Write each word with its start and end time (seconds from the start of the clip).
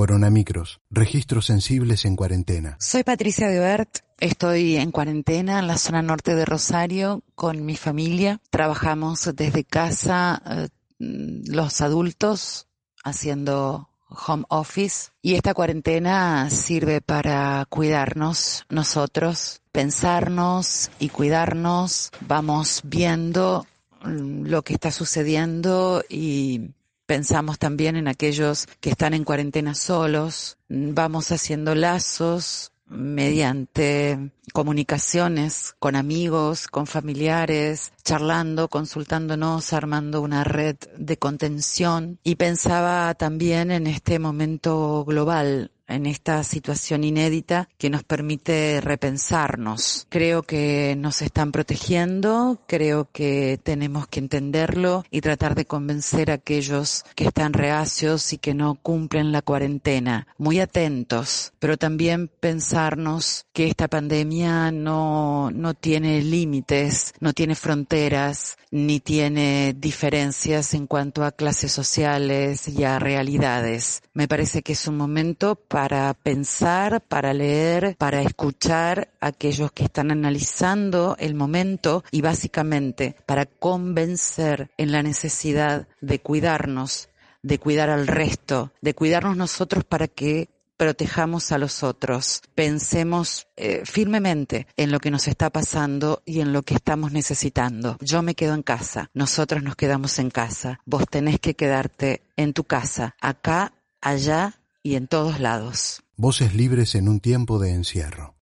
Coronamicros, 0.00 0.80
registros 0.88 1.44
sensibles 1.44 2.06
en 2.06 2.16
cuarentena. 2.16 2.78
Soy 2.80 3.04
Patricia 3.04 3.48
Debert, 3.48 3.98
estoy 4.18 4.76
en 4.76 4.92
cuarentena 4.92 5.58
en 5.58 5.66
la 5.66 5.76
zona 5.76 6.00
norte 6.00 6.34
de 6.34 6.46
Rosario 6.46 7.22
con 7.34 7.66
mi 7.66 7.76
familia. 7.76 8.40
Trabajamos 8.48 9.28
desde 9.34 9.62
casa 9.64 10.40
eh, 10.46 10.68
los 10.98 11.82
adultos 11.82 12.66
haciendo 13.04 13.90
home 14.08 14.44
office 14.48 15.10
y 15.20 15.34
esta 15.34 15.52
cuarentena 15.52 16.48
sirve 16.48 17.02
para 17.02 17.66
cuidarnos 17.68 18.64
nosotros, 18.70 19.60
pensarnos 19.70 20.90
y 20.98 21.10
cuidarnos. 21.10 22.10
Vamos 22.22 22.80
viendo 22.84 23.66
mm, 24.02 24.46
lo 24.46 24.62
que 24.62 24.72
está 24.72 24.92
sucediendo 24.92 26.02
y 26.08 26.70
Pensamos 27.10 27.58
también 27.58 27.96
en 27.96 28.06
aquellos 28.06 28.68
que 28.80 28.90
están 28.90 29.14
en 29.14 29.24
cuarentena 29.24 29.74
solos. 29.74 30.58
Vamos 30.68 31.32
haciendo 31.32 31.74
lazos 31.74 32.70
mediante 32.86 34.30
comunicaciones 34.52 35.74
con 35.80 35.96
amigos, 35.96 36.68
con 36.68 36.86
familiares, 36.86 37.92
charlando, 38.04 38.68
consultándonos, 38.68 39.72
armando 39.72 40.20
una 40.20 40.44
red 40.44 40.76
de 40.96 41.16
contención 41.16 42.20
y 42.22 42.36
pensaba 42.36 43.12
también 43.14 43.72
en 43.72 43.88
este 43.88 44.20
momento 44.20 45.04
global 45.04 45.72
en 45.90 46.06
esta 46.06 46.42
situación 46.44 47.04
inédita 47.04 47.68
que 47.76 47.90
nos 47.90 48.04
permite 48.04 48.80
repensarnos. 48.80 50.06
Creo 50.08 50.42
que 50.42 50.94
nos 50.96 51.22
están 51.22 51.52
protegiendo, 51.52 52.62
creo 52.66 53.08
que 53.12 53.58
tenemos 53.62 54.06
que 54.06 54.20
entenderlo 54.20 55.04
y 55.10 55.20
tratar 55.20 55.54
de 55.54 55.66
convencer 55.66 56.30
a 56.30 56.34
aquellos 56.34 57.04
que 57.14 57.24
están 57.24 57.52
reacios 57.52 58.32
y 58.32 58.38
que 58.38 58.54
no 58.54 58.76
cumplen 58.76 59.32
la 59.32 59.42
cuarentena. 59.42 60.26
Muy 60.38 60.60
atentos, 60.60 61.52
pero 61.58 61.76
también 61.76 62.28
pensarnos 62.28 63.46
que 63.52 63.66
esta 63.66 63.88
pandemia 63.88 64.70
no, 64.70 65.50
no 65.50 65.74
tiene 65.74 66.22
límites, 66.22 67.14
no 67.20 67.32
tiene 67.32 67.54
fronteras, 67.54 68.56
ni 68.70 69.00
tiene 69.00 69.74
diferencias 69.76 70.74
en 70.74 70.86
cuanto 70.86 71.24
a 71.24 71.32
clases 71.32 71.72
sociales 71.72 72.68
y 72.68 72.84
a 72.84 72.98
realidades. 72.98 74.02
Me 74.14 74.28
parece 74.28 74.62
que 74.62 74.72
es 74.72 74.86
un 74.86 74.96
momento 74.96 75.56
para 75.80 76.12
pensar, 76.12 77.00
para 77.00 77.32
leer, 77.32 77.96
para 77.96 78.20
escuchar 78.20 79.14
a 79.18 79.28
aquellos 79.28 79.72
que 79.72 79.84
están 79.84 80.10
analizando 80.10 81.16
el 81.18 81.34
momento 81.34 82.04
y 82.10 82.20
básicamente 82.20 83.16
para 83.24 83.46
convencer 83.46 84.70
en 84.76 84.92
la 84.92 85.02
necesidad 85.02 85.88
de 86.02 86.20
cuidarnos, 86.20 87.08
de 87.42 87.58
cuidar 87.58 87.88
al 87.88 88.08
resto, 88.08 88.72
de 88.82 88.94
cuidarnos 88.94 89.38
nosotros 89.38 89.82
para 89.84 90.06
que 90.06 90.50
protejamos 90.76 91.50
a 91.50 91.56
los 91.56 91.82
otros, 91.82 92.42
pensemos 92.54 93.48
eh, 93.56 93.80
firmemente 93.86 94.66
en 94.76 94.92
lo 94.92 95.00
que 95.00 95.10
nos 95.10 95.28
está 95.28 95.48
pasando 95.48 96.20
y 96.26 96.40
en 96.40 96.52
lo 96.52 96.60
que 96.60 96.74
estamos 96.74 97.12
necesitando. 97.12 97.96
Yo 98.02 98.20
me 98.20 98.34
quedo 98.34 98.52
en 98.52 98.62
casa, 98.62 99.08
nosotros 99.14 99.62
nos 99.62 99.76
quedamos 99.76 100.18
en 100.18 100.28
casa, 100.28 100.78
vos 100.84 101.06
tenés 101.08 101.40
que 101.40 101.54
quedarte 101.54 102.20
en 102.36 102.52
tu 102.52 102.64
casa, 102.64 103.16
acá, 103.18 103.72
allá 104.02 104.59
y 104.82 104.94
en 104.94 105.06
todos 105.06 105.40
lados. 105.40 106.02
Voces 106.16 106.54
libres 106.54 106.94
en 106.94 107.08
un 107.08 107.20
tiempo 107.20 107.58
de 107.58 107.72
encierro. 107.72 108.34